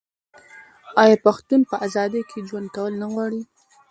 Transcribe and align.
آیا 1.03 1.17
پښتون 1.25 1.61
په 1.69 1.75
ازادۍ 1.85 2.21
کې 2.29 2.39
ژوند 2.47 2.67
کول 2.75 2.93
نه 3.01 3.07
غواړي؟ 3.13 3.41